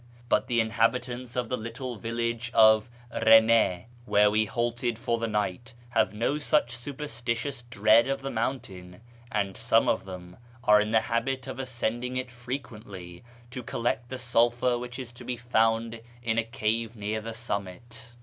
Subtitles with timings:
[0.29, 5.75] But the inhabitants of the little village of Eene, where we halted for the night,
[5.89, 9.01] have no such superstitious dread of the mountain,
[9.31, 14.17] and some of them are in the habit of ascending it frequently to collect the
[14.17, 18.13] sulphur which is to be found in a cave near the summit.